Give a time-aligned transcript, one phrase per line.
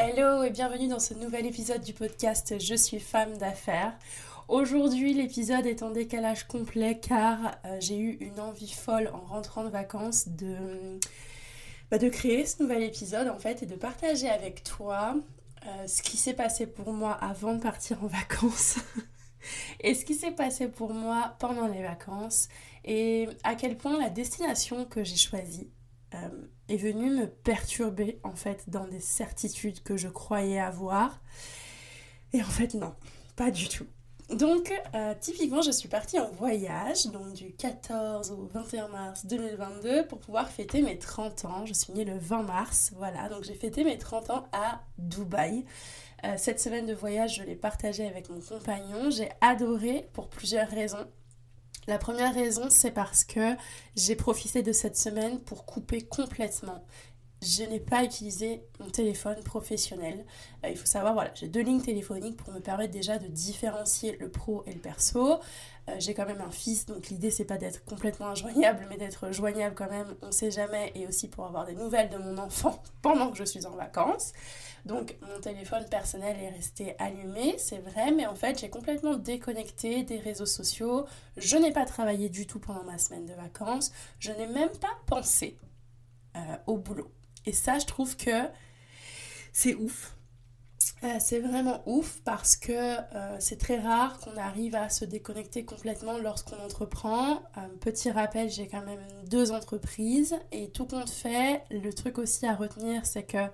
[0.00, 3.98] Hello et bienvenue dans ce nouvel épisode du podcast Je suis femme d'affaires.
[4.46, 9.64] Aujourd'hui l'épisode est en décalage complet car euh, j'ai eu une envie folle en rentrant
[9.64, 11.00] de vacances de,
[11.90, 15.16] bah, de créer ce nouvel épisode en fait et de partager avec toi
[15.66, 18.78] euh, ce qui s'est passé pour moi avant de partir en vacances
[19.80, 22.48] et ce qui s'est passé pour moi pendant les vacances
[22.84, 25.72] et à quel point la destination que j'ai choisie
[26.14, 26.28] euh,
[26.68, 31.20] est venu me perturber en fait dans des certitudes que je croyais avoir.
[32.32, 32.94] Et en fait non,
[33.36, 33.86] pas du tout.
[34.30, 40.06] Donc euh, typiquement je suis partie en voyage, donc du 14 au 21 mars 2022
[40.06, 41.64] pour pouvoir fêter mes 30 ans.
[41.64, 45.64] Je suis née le 20 mars, voilà, donc j'ai fêté mes 30 ans à Dubaï.
[46.24, 49.08] Euh, cette semaine de voyage, je l'ai partagée avec mon compagnon.
[49.10, 51.06] J'ai adoré pour plusieurs raisons.
[51.88, 53.56] La première raison, c'est parce que
[53.96, 56.84] j'ai profité de cette semaine pour couper complètement.
[57.40, 60.24] Je n'ai pas utilisé mon téléphone professionnel.
[60.64, 64.28] Euh, il faut savoir, j'ai deux lignes téléphoniques pour me permettre déjà de différencier le
[64.28, 65.38] pro et le perso.
[65.88, 69.32] Euh, j'ai quand même un fils, donc l'idée c'est pas d'être complètement injoignable, mais d'être
[69.32, 72.82] joignable quand même, on sait jamais, et aussi pour avoir des nouvelles de mon enfant
[73.02, 74.32] pendant que je suis en vacances.
[74.84, 80.02] Donc mon téléphone personnel est resté allumé, c'est vrai, mais en fait j'ai complètement déconnecté
[80.02, 81.06] des réseaux sociaux.
[81.36, 83.92] Je n'ai pas travaillé du tout pendant ma semaine de vacances.
[84.18, 85.56] Je n'ai même pas pensé
[86.36, 87.10] euh, au boulot.
[87.48, 88.42] Et ça, je trouve que
[89.54, 90.14] c'est ouf.
[91.02, 95.64] Euh, c'est vraiment ouf parce que euh, c'est très rare qu'on arrive à se déconnecter
[95.64, 97.42] complètement lorsqu'on entreprend.
[97.80, 99.00] petit rappel, j'ai quand même
[99.30, 103.46] deux entreprises et tout compte fait, le truc aussi à retenir, c'est que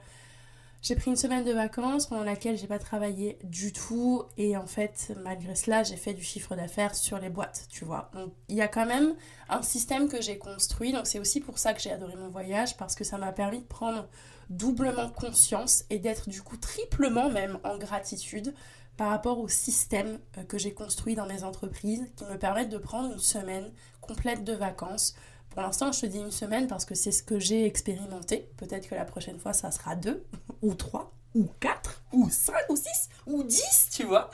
[0.84, 4.66] j'ai pris une semaine de vacances pendant laquelle j'ai pas travaillé du tout et en
[4.66, 8.10] fait malgré cela j'ai fait du chiffre d'affaires sur les boîtes, tu vois.
[8.12, 9.14] Donc il y a quand même
[9.48, 12.76] un système que j'ai construit, donc c'est aussi pour ça que j'ai adoré mon voyage
[12.76, 14.06] parce que ça m'a permis de prendre
[14.50, 18.54] doublement conscience et d'être du coup triplement même en gratitude
[18.98, 22.78] par rapport au système euh, que j'ai construit dans mes entreprises qui me permettent de
[22.78, 25.14] prendre une semaine complète de vacances
[25.54, 28.48] pour l'instant, je te dis une semaine parce que c'est ce que j'ai expérimenté.
[28.56, 30.24] Peut-être que la prochaine fois, ça sera deux,
[30.62, 34.30] ou trois, ou quatre, ou cinq, ou six, ou dix, tu vois.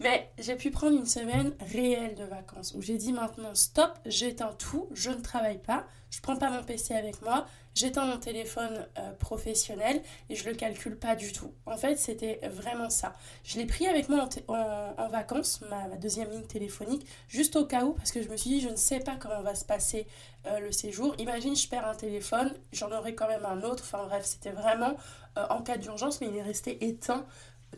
[0.00, 4.54] Mais j'ai pu prendre une semaine réelle de vacances où j'ai dit maintenant stop, j'éteins
[4.58, 8.86] tout, je ne travaille pas, je prends pas mon PC avec moi, j'éteins mon téléphone
[8.98, 10.00] euh, professionnel
[10.30, 11.52] et je le calcule pas du tout.
[11.66, 13.14] En fait, c'était vraiment ça.
[13.42, 17.92] Je l'ai pris avec moi en, vacances, ma, deuxième ligne téléphonique, juste au cas où,
[17.92, 20.06] parce que je me suis dit, je ne sais pas comment va se passer
[20.46, 21.14] euh, le séjour.
[21.18, 23.82] Imagine, je perds un téléphone, j'en aurai quand même un autre.
[23.84, 24.96] Enfin bref, c'était vraiment
[25.36, 27.26] euh, en cas d'urgence, mais il est resté éteint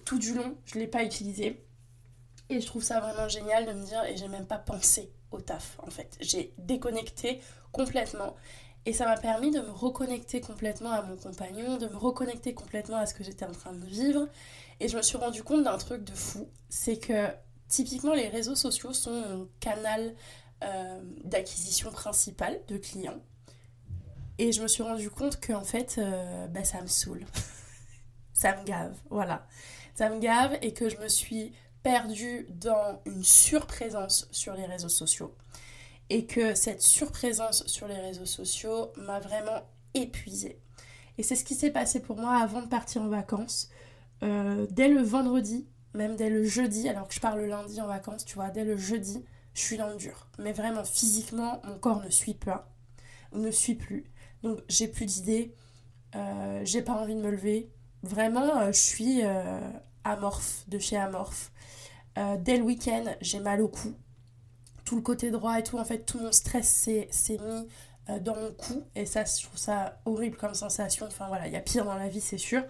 [0.04, 0.54] tout du long.
[0.66, 1.64] Je ne l'ai pas utilisé.
[2.50, 5.40] Et je trouve ça vraiment génial de me dire, et j'ai même pas pensé au
[5.40, 6.18] taf en fait.
[6.20, 7.40] J'ai déconnecté
[7.72, 8.34] complètement.
[8.86, 12.96] Et ça m'a permis de me reconnecter complètement à mon compagnon, de me reconnecter complètement
[12.96, 14.26] à ce que j'étais en train de vivre.
[14.80, 16.48] Et je me suis rendu compte d'un truc de fou.
[16.70, 17.28] C'est que
[17.68, 20.14] typiquement les réseaux sociaux sont mon canal
[20.64, 23.20] euh, d'acquisition principal de clients.
[24.38, 27.26] Et je me suis rendu compte que en fait, euh, bah, ça me saoule.
[28.32, 29.46] ça me gave, voilà.
[29.94, 31.52] Ça me gave et que je me suis
[31.82, 35.34] perdu dans une surprésence sur les réseaux sociaux.
[36.08, 39.62] Et que cette surprésence sur les réseaux sociaux m'a vraiment
[39.94, 40.60] épuisée.
[41.18, 43.70] Et c'est ce qui s'est passé pour moi avant de partir en vacances.
[44.22, 47.86] Euh, dès le vendredi, même dès le jeudi, alors que je pars le lundi en
[47.86, 49.24] vacances, tu vois, dès le jeudi,
[49.54, 50.26] je suis dans le dur.
[50.38, 52.72] Mais vraiment, physiquement, mon corps ne suit pas,
[53.32, 54.04] ne suit plus.
[54.42, 55.54] Donc, j'ai plus d'idées,
[56.14, 57.70] euh, j'ai pas envie de me lever.
[58.02, 59.22] Vraiment, euh, je suis
[60.04, 61.50] amorphe, de chez amorphe.
[62.18, 63.94] Euh, dès le week-end, j'ai mal au cou.
[64.84, 67.68] Tout le côté droit et tout, en fait, tout mon stress s'est mis
[68.08, 68.84] euh, dans mon cou.
[68.94, 71.06] Et ça, je trouve ça horrible comme sensation.
[71.06, 72.62] Enfin voilà, il y a pire dans la vie, c'est sûr.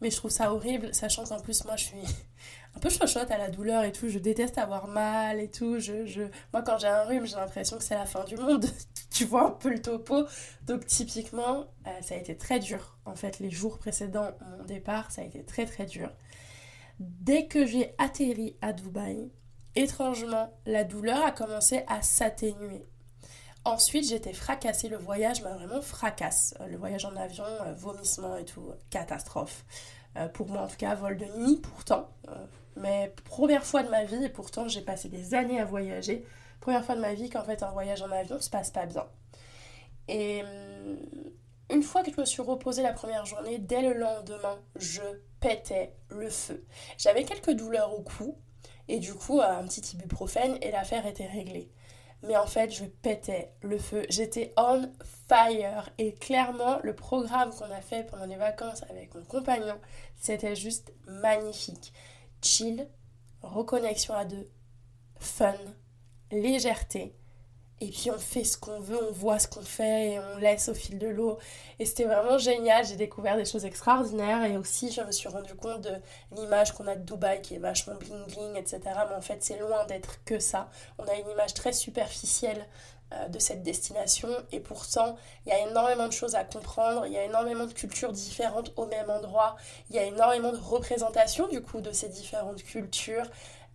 [0.00, 2.02] Mais je trouve ça horrible, sachant qu'en plus, moi, je suis
[2.76, 4.08] un peu chochotte à la douleur et tout.
[4.08, 5.78] Je déteste avoir mal et tout.
[5.78, 6.22] Je, je...
[6.52, 8.66] Moi, quand j'ai un rhume, j'ai l'impression que c'est la fin du monde.
[9.10, 10.24] tu vois un peu le topo.
[10.66, 12.96] Donc, typiquement, euh, ça a été très dur.
[13.04, 16.10] En fait, les jours précédents, mon départ, ça a été très très dur.
[16.98, 19.30] Dès que j'ai atterri à Dubaï,
[19.74, 22.86] étrangement, la douleur a commencé à s'atténuer.
[23.64, 24.88] Ensuite, j'étais fracassée.
[24.88, 26.54] Le voyage m'a vraiment fracasse.
[26.60, 29.64] Euh, le voyage en avion, euh, vomissement et tout, catastrophe.
[30.16, 32.08] Euh, pour moi, en tout cas, vol de nuit, pourtant.
[32.76, 36.24] mais première fois de ma vie, et pourtant, j'ai passé des années à voyager.
[36.60, 39.06] Première fois de ma vie qu'en fait, un voyage en avion se passe pas bien.
[40.08, 40.96] Et hum,
[41.70, 45.02] une fois que je me suis reposée la première journée, dès le lendemain, je
[45.40, 46.64] pétais le feu.
[46.98, 48.36] J'avais quelques douleurs au cou,
[48.88, 51.70] et du coup, un petit ibuprofène, et l'affaire était réglée
[52.22, 54.04] mais en fait je pétais le feu.
[54.08, 54.90] J'étais on
[55.28, 59.78] fire et clairement le programme qu'on a fait pendant les vacances avec mon compagnon,
[60.16, 61.92] c'était juste magnifique.
[62.42, 62.88] Chill,
[63.42, 64.48] reconnexion à deux,
[65.18, 65.54] fun,
[66.30, 67.14] légèreté
[67.80, 70.68] et puis on fait ce qu'on veut, on voit ce qu'on fait et on laisse
[70.68, 71.38] au fil de l'eau.
[71.78, 75.54] Et c'était vraiment génial, j'ai découvert des choses extraordinaires et aussi je me suis rendu
[75.54, 75.92] compte de
[76.32, 78.80] l'image qu'on a de Dubaï qui est vachement bling bling, etc.
[79.10, 80.70] Mais en fait c'est loin d'être que ça.
[80.98, 82.66] On a une image très superficielle
[83.12, 87.12] euh, de cette destination et pourtant il y a énormément de choses à comprendre, il
[87.12, 89.54] y a énormément de cultures différentes au même endroit,
[89.90, 93.26] il y a énormément de représentations du coup de ces différentes cultures.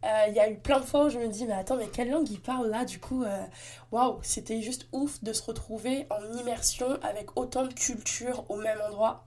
[0.03, 1.87] Euh, il y a eu plein de fois où je me dis, mais attends, mais
[1.87, 3.45] quelle langue il parle là Du coup, euh,
[3.91, 8.79] waouh, c'était juste ouf de se retrouver en immersion avec autant de cultures au même
[8.81, 9.25] endroit.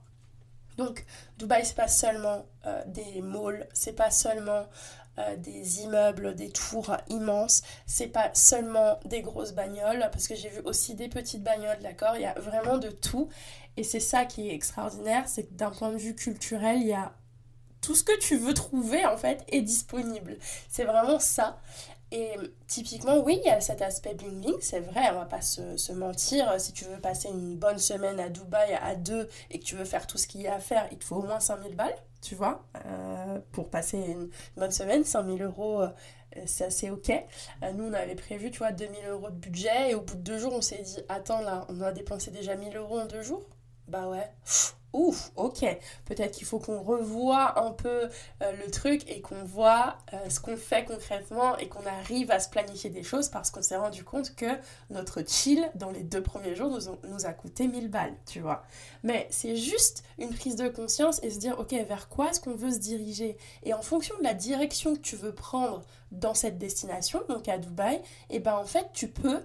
[0.77, 1.05] Donc,
[1.37, 4.65] Dubaï, c'est pas seulement euh, des malls, c'est pas seulement
[5.37, 10.59] des immeubles, des tours immenses, c'est pas seulement des grosses bagnoles, parce que j'ai vu
[10.65, 13.29] aussi des petites bagnoles, d'accord Il y a vraiment de tout.
[13.77, 16.93] Et c'est ça qui est extraordinaire, c'est que d'un point de vue culturel, il y
[16.93, 17.13] a
[17.85, 20.37] tout ce que tu veux trouver en fait est disponible.
[20.69, 21.59] C'est vraiment ça.
[22.11, 22.31] Et
[22.67, 25.91] typiquement, oui, il y a cet aspect bling bling, c'est vrai, on va pas se,
[25.91, 26.59] mentir.
[26.59, 29.85] Si tu veux passer une bonne semaine à Dubaï à deux et que tu veux
[29.85, 31.95] faire tout ce qu'il y a à faire, il te faut au moins 5000 balles,
[32.21, 35.03] tu vois, euh, pour passer une bonne semaine.
[35.03, 35.89] 5000 euros, euh,
[36.45, 37.09] c'est ok.
[37.09, 40.21] Euh, nous, on avait prévu, tu vois, 2000 euros de budget et au bout de
[40.21, 43.21] deux jours, on s'est dit, attends là, on a dépensé déjà 1000 euros en deux
[43.21, 43.43] jours
[43.87, 44.29] Bah ouais.
[44.95, 45.65] Ouf, ok,
[46.05, 48.07] peut-être qu'il faut qu'on revoie un peu
[48.41, 52.39] euh, le truc et qu'on voit euh, ce qu'on fait concrètement et qu'on arrive à
[52.39, 54.45] se planifier des choses parce qu'on s'est rendu compte que
[54.89, 56.79] notre chill dans les deux premiers jours
[57.09, 58.63] nous, a coûté 1000 balles, tu vois.
[59.03, 62.55] Mais c'est juste une prise de conscience et se dire, ok, vers quoi est-ce qu'on
[62.55, 63.37] veut se diriger?
[63.63, 65.81] Et en fonction de la direction que tu veux prendre
[66.11, 69.41] dans cette destination, donc à Dubaï, et eh ben en fait, tu peux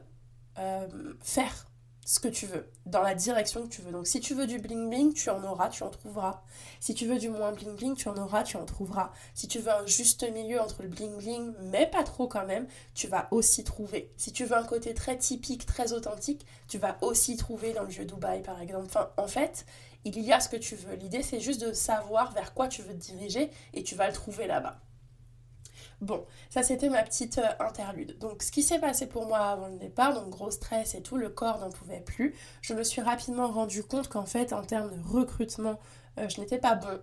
[0.59, 0.87] euh,
[1.23, 1.70] faire
[2.11, 3.93] ce que tu veux, dans la direction que tu veux.
[3.93, 6.43] Donc si tu veux du bling bling, tu en auras, tu en trouveras.
[6.81, 9.13] Si tu veux du moins bling bling, tu en auras, tu en trouveras.
[9.33, 12.67] Si tu veux un juste milieu entre le bling bling, mais pas trop quand même,
[12.95, 14.13] tu vas aussi trouver.
[14.17, 17.91] Si tu veux un côté très typique, très authentique, tu vas aussi trouver dans le
[17.91, 18.87] vieux Dubaï par exemple.
[18.87, 19.65] Enfin, en fait,
[20.05, 20.97] il y a ce que tu veux.
[20.97, 24.13] L'idée c'est juste de savoir vers quoi tu veux te diriger et tu vas le
[24.13, 24.81] trouver là-bas.
[26.01, 28.19] Bon, ça c'était ma petite euh, interlude.
[28.19, 31.17] Donc ce qui s'est passé pour moi avant le départ, donc gros stress et tout,
[31.17, 32.35] le corps n'en pouvait plus.
[32.63, 35.79] Je me suis rapidement rendu compte qu'en fait en termes de recrutement,
[36.19, 37.01] euh, je n'étais pas bon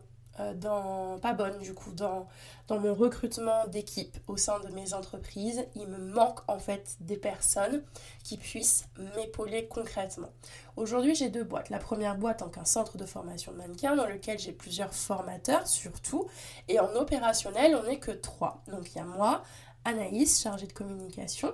[0.56, 2.28] dans, pas bonne du coup dans,
[2.68, 5.66] dans mon recrutement d'équipe au sein de mes entreprises.
[5.76, 7.84] Il me manque en fait des personnes
[8.24, 8.86] qui puissent
[9.16, 10.30] m'épauler concrètement.
[10.76, 11.70] Aujourd'hui j'ai deux boîtes.
[11.70, 15.68] La première boîte en qu'un centre de formation de mannequins dans lequel j'ai plusieurs formateurs
[15.68, 16.28] surtout.
[16.68, 18.64] Et en opérationnel on n'est que trois.
[18.68, 19.44] Donc il y a moi,
[19.86, 21.54] Anaïs, chargée de communication,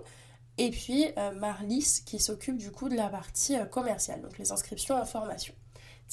[0.57, 4.51] et puis euh, Marlis qui s'occupe du coup de la partie euh, commerciale, donc les
[4.51, 5.53] inscriptions en formation.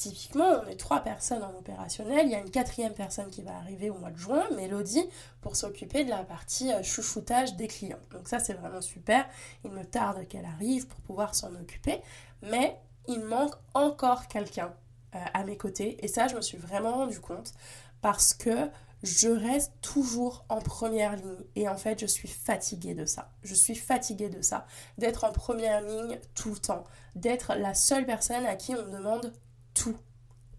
[0.01, 2.25] Typiquement, on est trois personnes en opérationnel.
[2.25, 5.05] Il y a une quatrième personne qui va arriver au mois de juin, Mélodie,
[5.41, 7.99] pour s'occuper de la partie euh, chouchoutage des clients.
[8.09, 9.29] Donc ça, c'est vraiment super.
[9.63, 12.01] Il me tarde qu'elle arrive pour pouvoir s'en occuper.
[12.41, 14.73] Mais il manque encore quelqu'un
[15.13, 16.03] euh, à mes côtés.
[16.03, 17.53] Et ça, je me suis vraiment rendu compte
[18.01, 18.71] parce que
[19.03, 21.45] je reste toujours en première ligne.
[21.55, 23.29] Et en fait, je suis fatiguée de ça.
[23.43, 24.65] Je suis fatiguée de ça.
[24.97, 26.85] D'être en première ligne tout le temps.
[27.13, 29.31] D'être la seule personne à qui on demande
[29.73, 29.97] tout,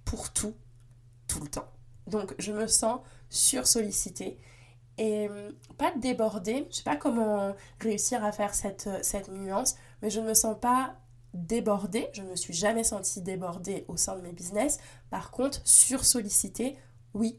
[0.04, 0.54] pour tout,
[1.28, 1.70] tout le temps.
[2.06, 3.00] Donc je me sens
[3.30, 4.38] sursollicitée
[4.98, 6.66] et hum, pas débordée.
[6.70, 10.56] Je sais pas comment réussir à faire cette, cette nuance, mais je ne me sens
[10.60, 10.96] pas
[11.34, 12.08] débordée.
[12.12, 14.78] Je ne me suis jamais sentie débordée au sein de mes business.
[15.10, 16.76] Par contre, sursollicitée,
[17.14, 17.38] oui.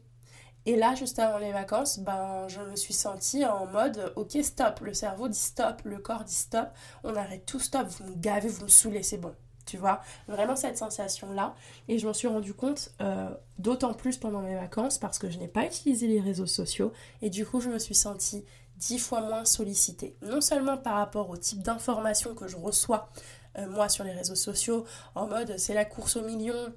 [0.66, 4.80] Et là, juste avant les vacances, ben, je me suis sentie en mode ok, stop.
[4.80, 6.68] Le cerveau dit stop, le corps dit stop.
[7.04, 7.86] On arrête tout, stop.
[7.86, 9.34] Vous me gavez, vous me saoulez, c'est bon
[9.66, 11.54] tu vois, vraiment cette sensation-là.
[11.88, 13.28] Et je m'en suis rendu compte euh,
[13.58, 16.92] d'autant plus pendant mes vacances parce que je n'ai pas utilisé les réseaux sociaux
[17.22, 18.44] et du coup je me suis sentie
[18.76, 20.16] dix fois moins sollicitée.
[20.22, 23.08] Non seulement par rapport au type d'informations que je reçois
[23.58, 26.72] euh, moi sur les réseaux sociaux, en mode c'est la course au million,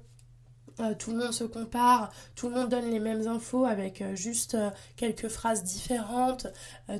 [0.80, 4.14] euh, tout le monde se compare, tout le monde donne les mêmes infos avec euh,
[4.14, 6.46] juste euh, quelques phrases différentes.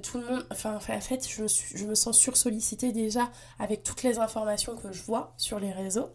[0.03, 4.03] tout le monde, enfin, en fait, je me, je me sens sursollicitée déjà avec toutes
[4.03, 6.11] les informations que je vois sur les réseaux.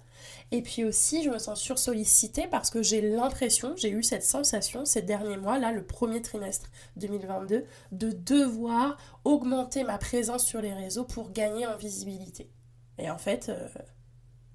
[0.52, 4.86] Et puis aussi, je me sens sursollicitée parce que j'ai l'impression, j'ai eu cette sensation
[4.86, 10.74] ces derniers mois, là, le premier trimestre 2022, de devoir augmenter ma présence sur les
[10.74, 12.50] réseaux pour gagner en visibilité.
[12.98, 13.52] Et en fait,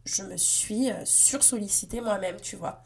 [0.04, 2.82] je me suis sursollicitée moi-même, tu vois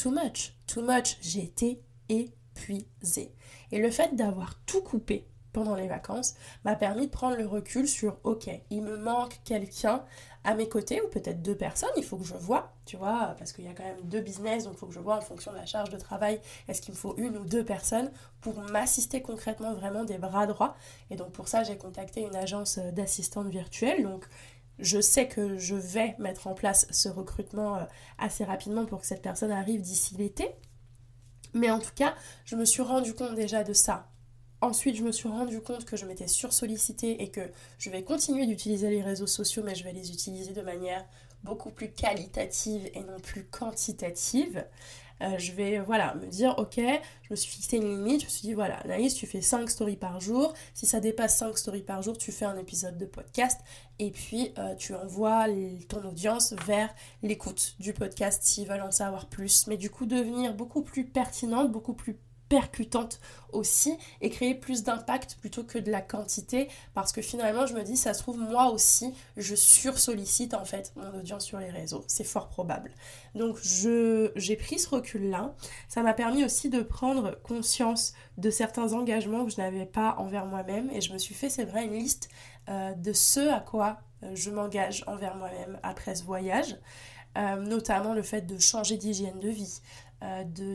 [0.00, 1.18] too much, too much.
[1.20, 3.34] J'ai été épuisée.
[3.70, 7.86] Et le fait d'avoir tout coupé pendant les vacances m'a permis de prendre le recul
[7.86, 10.04] sur ok, il me manque quelqu'un
[10.44, 13.52] à mes côtés ou peut-être deux personnes, il faut que je vois, tu vois, parce
[13.52, 15.52] qu'il y a quand même deux business, donc il faut que je vois en fonction
[15.52, 19.20] de la charge de travail, est-ce qu'il me faut une ou deux personnes pour m'assister
[19.20, 20.76] concrètement vraiment des bras droits.
[21.10, 24.24] Et donc pour ça, j'ai contacté une agence d'assistante virtuelle, donc
[24.80, 27.84] je sais que je vais mettre en place ce recrutement euh,
[28.18, 30.48] assez rapidement pour que cette personne arrive d'ici l'été.
[31.52, 34.08] Mais en tout cas, je me suis rendu compte déjà de ça.
[34.60, 38.46] Ensuite, je me suis rendu compte que je m'étais sursollicitée et que je vais continuer
[38.46, 41.04] d'utiliser les réseaux sociaux, mais je vais les utiliser de manière
[41.42, 44.64] beaucoup plus qualitative et non plus quantitative.
[45.22, 48.30] Euh, je vais voilà, me dire, ok, je me suis fixé une limite, je me
[48.30, 50.54] suis dit, voilà, Naïs, tu fais 5 stories par jour.
[50.74, 53.60] Si ça dépasse 5 stories par jour, tu fais un épisode de podcast
[53.98, 55.46] et puis euh, tu envoies
[55.88, 59.66] ton audience vers l'écoute du podcast s'ils veulent en savoir plus.
[59.66, 62.16] Mais du coup, devenir beaucoup plus pertinente, beaucoup plus
[62.50, 63.20] percutante
[63.52, 66.68] aussi et créer plus d'impact plutôt que de la quantité.
[66.92, 70.92] Parce que finalement je me dis ça se trouve moi aussi je sursollicite en fait
[70.96, 72.04] mon audience sur les réseaux.
[72.08, 72.90] C'est fort probable.
[73.34, 75.54] Donc je j'ai pris ce recul là
[75.88, 80.44] ça m'a permis aussi de prendre conscience de certains engagements que je n'avais pas envers
[80.44, 80.90] moi-même.
[80.90, 82.28] Et je me suis fait c'est vrai une liste
[82.68, 86.76] euh, de ce à quoi euh, je m'engage envers moi-même après ce voyage.
[87.38, 89.80] Euh, notamment le fait de changer d'hygiène de vie,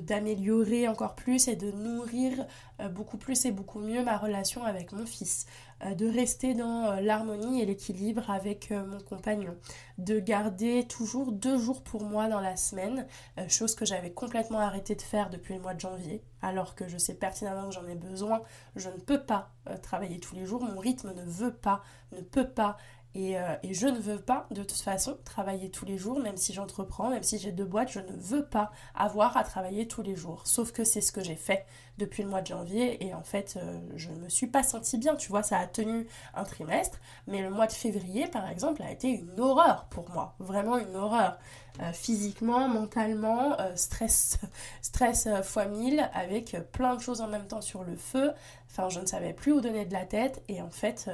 [0.02, 2.46] d'améliorer encore plus et de nourrir
[2.82, 5.46] euh, beaucoup plus et beaucoup mieux ma relation avec mon fils,
[5.84, 9.56] euh, de rester dans l'harmonie et l'équilibre avec mon compagnon,
[9.98, 13.06] de garder toujours deux jours pour moi dans la semaine,
[13.48, 16.98] chose que j'avais complètement arrêté de faire depuis le mois de janvier, alors que je
[16.98, 18.42] sais pertinemment que j'en ai besoin,
[18.76, 22.50] je ne peux pas travailler tous les jours, mon rythme ne veut pas, ne peut
[22.50, 22.78] pas
[23.16, 26.54] euh, et, je ne veux pas, de toute façon, travailler tous les jours, même si
[26.54, 30.16] j'entreprends, même si j'ai deux boîtes, je ne veux pas avoir à travailler tous les
[30.16, 30.42] jours.
[30.46, 31.66] Sauf que c'est ce que j'ai fait
[31.98, 34.98] depuis le mois de janvier et en fait, euh, je ne me suis pas sentie
[34.98, 35.16] bien.
[35.16, 38.92] Tu vois, ça a tenu un trimestre, mais le mois de février, par exemple, a
[38.92, 40.36] été une horreur pour moi.
[40.40, 41.38] Vraiment une horreur.
[41.82, 44.40] Euh, physiquement, mentalement, stress,
[44.82, 48.32] stress fois mille, avec plein de choses en même temps sur le feu.
[48.78, 51.10] Enfin, je ne savais plus où donner de la tête et en fait,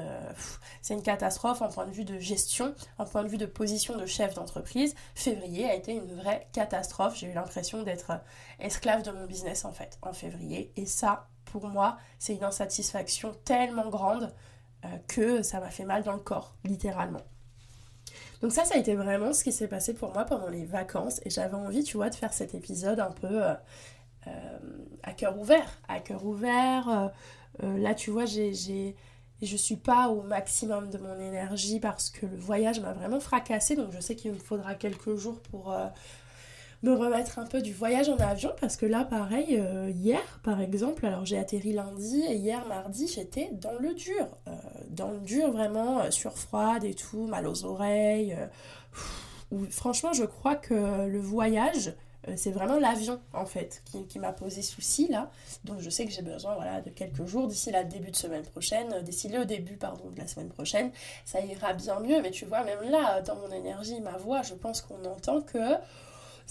[0.82, 3.96] c'est une catastrophe en point de vue de gestion, en point de vue de position
[3.98, 4.96] de chef d'entreprise.
[5.13, 7.18] Février a été une vraie catastrophe.
[7.18, 8.13] J'ai eu l'impression d'être
[8.60, 10.72] esclave de mon business en fait, en février.
[10.75, 14.34] Et ça, pour moi, c'est une insatisfaction tellement grande
[15.08, 17.22] que ça m'a fait mal dans le corps, littéralement.
[18.41, 21.22] Donc ça, ça a été vraiment ce qui s'est passé pour moi pendant les vacances.
[21.25, 23.53] Et j'avais envie, tu vois, de faire cet épisode un peu euh,
[24.27, 24.60] euh,
[25.03, 25.80] à cœur ouvert.
[25.88, 27.12] À cœur ouvert.
[27.63, 28.96] Euh, là, tu vois, j'ai, j'ai,
[29.41, 33.75] je suis pas au maximum de mon énergie parce que le voyage m'a vraiment fracassé.
[33.75, 35.74] Donc je sais qu'il me faudra quelques jours pour
[36.84, 40.62] me remettre un peu du voyage en avion parce que là pareil euh, hier par
[40.62, 44.51] exemple alors j'ai atterri lundi et hier mardi j'étais dans le dur euh,
[44.89, 48.36] dans le dur vraiment euh, sur froide et tout mal aux oreilles
[49.70, 51.93] franchement je crois que le voyage
[52.36, 55.32] c'est vraiment l'avion en fait qui, m'a posé souci là.
[55.63, 58.44] Donc je sais que j'ai besoin voilà de quelques jours d'ici la début de semaine
[58.44, 60.92] prochaine d'ici le début pardon de la semaine prochaine.
[61.25, 64.54] Ça ira bien mieux mais tu vois même là dans mon énergie ma voix je
[64.54, 65.58] pense qu'on entend que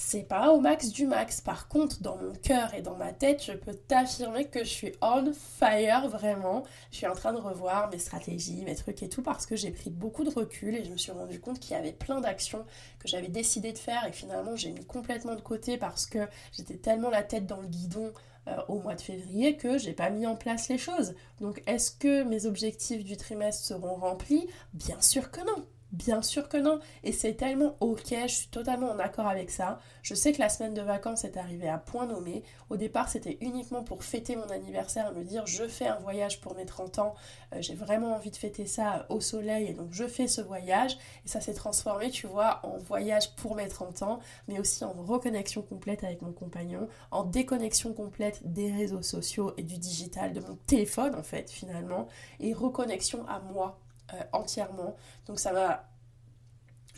[0.00, 1.42] c'est pas au max du max.
[1.42, 4.92] Par contre, dans mon cœur et dans ma tête, je peux t'affirmer que je suis
[5.02, 6.64] on fire vraiment.
[6.90, 9.70] Je suis en train de revoir mes stratégies, mes trucs et tout parce que j'ai
[9.70, 12.64] pris beaucoup de recul et je me suis rendu compte qu'il y avait plein d'actions
[12.98, 16.76] que j'avais décidé de faire et finalement j'ai mis complètement de côté parce que j'étais
[16.76, 18.10] tellement la tête dans le guidon
[18.48, 21.14] euh, au mois de février que j'ai pas mis en place les choses.
[21.42, 24.48] Donc est-ce que mes objectifs du trimestre seront remplis?
[24.72, 25.66] Bien sûr que non.
[25.92, 26.78] Bien sûr que non.
[27.02, 29.80] Et c'est tellement ok, je suis totalement en accord avec ça.
[30.02, 32.44] Je sais que la semaine de vacances est arrivée à point nommé.
[32.68, 36.40] Au départ, c'était uniquement pour fêter mon anniversaire et me dire je fais un voyage
[36.40, 37.14] pour mes 30 ans.
[37.54, 40.96] Euh, j'ai vraiment envie de fêter ça au soleil et donc je fais ce voyage.
[41.24, 44.92] Et ça s'est transformé, tu vois, en voyage pour mes 30 ans, mais aussi en
[44.92, 50.40] reconnexion complète avec mon compagnon, en déconnexion complète des réseaux sociaux et du digital, de
[50.40, 52.06] mon téléphone en fait, finalement,
[52.38, 53.80] et reconnexion à moi
[54.14, 54.96] euh, entièrement.
[55.26, 55.84] Donc ça m'a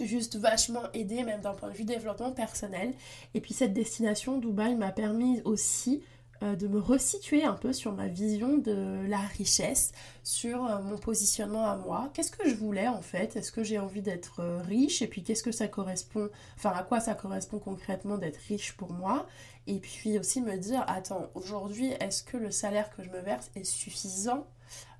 [0.00, 2.92] juste vachement aidé, même d'un point de vue développement personnel.
[3.34, 6.02] Et puis cette destination, Dubaï, m'a permis aussi
[6.42, 9.92] euh, de me resituer un peu sur ma vision de la richesse,
[10.24, 12.10] sur euh, mon positionnement à moi.
[12.14, 13.36] Qu'est-ce que je voulais en fait?
[13.36, 15.02] Est-ce que j'ai envie d'être riche?
[15.02, 18.92] Et puis qu'est-ce que ça correspond Enfin, à quoi ça correspond concrètement d'être riche pour
[18.92, 19.26] moi?
[19.68, 23.50] Et puis aussi me dire, attends, aujourd'hui, est-ce que le salaire que je me verse
[23.54, 24.46] est suffisant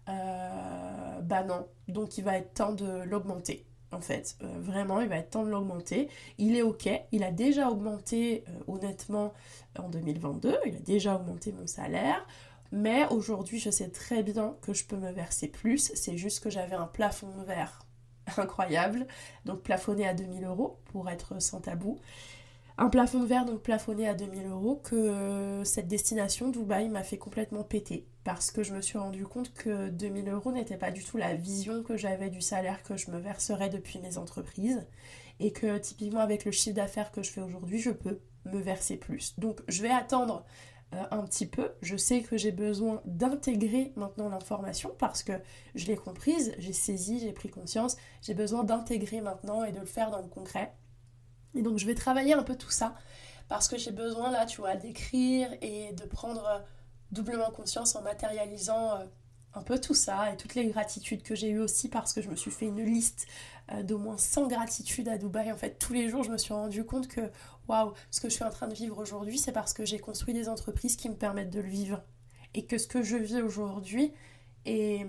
[0.06, 1.66] Bah non.
[1.88, 4.36] Donc il va être temps de l'augmenter en fait.
[4.42, 6.08] Euh, vraiment, il va être temps de l'augmenter.
[6.38, 9.32] Il est ok, il a déjà augmenté euh, honnêtement
[9.78, 12.26] en 2022, il a déjà augmenté mon salaire.
[12.72, 15.92] Mais aujourd'hui, je sais très bien que je peux me verser plus.
[15.94, 17.84] C'est juste que j'avais un plafond verre
[18.38, 19.06] incroyable.
[19.44, 21.98] Donc plafonné à 2000 euros pour être sans tabou
[22.78, 27.02] un plafond de verre donc plafonné à 2000 euros que euh, cette destination Dubaï m'a
[27.02, 30.90] fait complètement péter parce que je me suis rendu compte que 2000 euros n'était pas
[30.90, 34.86] du tout la vision que j'avais du salaire que je me verserais depuis mes entreprises
[35.40, 38.96] et que typiquement avec le chiffre d'affaires que je fais aujourd'hui je peux me verser
[38.96, 39.38] plus.
[39.38, 40.44] Donc je vais attendre
[40.94, 41.72] euh, un petit peu.
[41.80, 45.32] Je sais que j'ai besoin d'intégrer maintenant l'information parce que
[45.74, 47.96] je l'ai comprise j'ai saisi j'ai pris conscience.
[48.20, 50.72] J'ai besoin d'intégrer maintenant et de le faire dans le concret.
[51.56, 52.94] Et donc je vais travailler un peu tout ça
[53.48, 56.64] parce que j'ai besoin là, tu vois, d'écrire et de prendre
[57.12, 59.04] doublement conscience en matérialisant euh,
[59.54, 62.28] un peu tout ça et toutes les gratitudes que j'ai eues aussi parce que je
[62.28, 63.26] me suis fait une liste
[63.70, 65.52] euh, d'au moins 100 gratitudes à Dubaï.
[65.52, 67.30] En fait, tous les jours, je me suis rendu compte que
[67.68, 70.34] waouh, ce que je suis en train de vivre aujourd'hui, c'est parce que j'ai construit
[70.34, 72.02] des entreprises qui me permettent de le vivre.
[72.54, 74.12] Et que ce que je vis aujourd'hui
[74.64, 75.06] est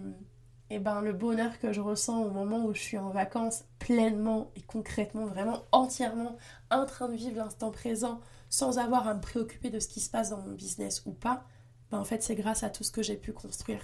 [0.69, 4.51] et ben le bonheur que je ressens au moment où je suis en vacances pleinement
[4.55, 6.35] et concrètement, vraiment entièrement
[6.71, 8.19] en train de vivre l'instant présent
[8.49, 11.45] sans avoir à me préoccuper de ce qui se passe dans mon business ou pas,
[11.93, 13.83] ben en fait c'est grâce à tout ce que j'ai pu construire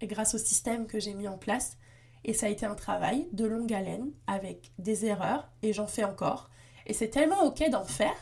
[0.00, 1.76] et grâce au système que j'ai mis en place.
[2.24, 6.04] Et ça a été un travail de longue haleine avec des erreurs et j'en fais
[6.04, 6.48] encore.
[6.86, 8.16] Et c'est tellement ok d'en faire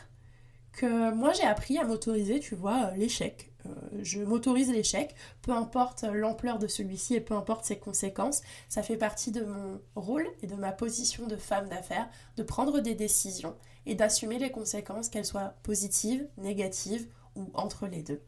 [0.73, 3.53] que moi j'ai appris à m'autoriser, tu vois, l'échec.
[3.65, 3.69] Euh,
[4.01, 8.41] je m'autorise l'échec, peu importe l'ampleur de celui-ci et peu importe ses conséquences.
[8.67, 12.81] Ça fait partie de mon rôle et de ma position de femme d'affaires de prendre
[12.81, 18.21] des décisions et d'assumer les conséquences, qu'elles soient positives, négatives ou entre les deux.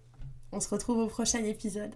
[0.56, 1.96] On se retrouve au prochain épisode.